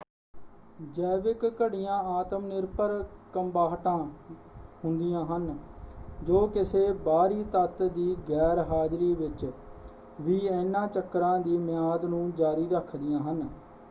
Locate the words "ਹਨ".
5.27-5.47, 13.21-13.47